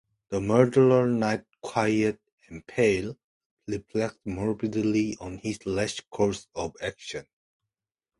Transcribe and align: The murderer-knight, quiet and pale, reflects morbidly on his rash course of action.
The 0.29 0.41
murderer-knight, 0.41 1.43
quiet 1.61 2.19
and 2.47 2.65
pale, 2.65 3.19
reflects 3.67 4.17
morbidly 4.25 5.15
on 5.19 5.37
his 5.37 5.59
rash 5.67 5.99
course 6.09 6.47
of 6.55 6.75
action. 6.81 7.27